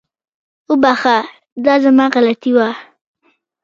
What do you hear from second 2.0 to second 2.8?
غلطي وه